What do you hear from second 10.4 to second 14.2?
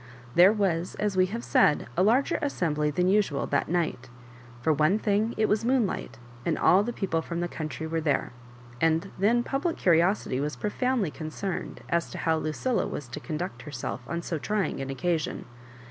profoundly con cerned as to how Lucilla was to conduct herself